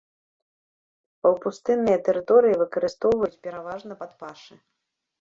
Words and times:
Паўпустынныя 1.27 1.97
тэрыторыі 2.09 2.59
выкарыстоўваюць 2.65 3.33
пераважна 3.47 3.93
пад 4.05 4.11
пашы. 4.25 4.55